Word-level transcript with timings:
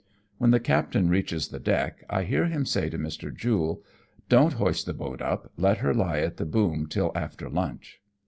When 0.39 0.49
the 0.49 0.59
captain 0.59 1.09
reaches 1.09 1.49
the 1.49 1.59
deck^ 1.59 1.97
I 2.09 2.23
hear 2.23 2.47
him 2.47 2.65
say 2.65 2.89
to 2.89 2.97
Mr. 2.97 3.31
Jule:" 3.31 3.83
Don^t 4.31 4.53
hoist 4.53 4.87
the 4.87 4.95
boat 4.95 5.21
up; 5.21 5.51
let 5.57 5.77
her 5.77 5.93
lie 5.93 6.21
at 6.21 6.37
the 6.37 6.45
boom 6.47 6.87
till 6.87 7.11
after 7.13 7.47
lunch." 7.51 8.01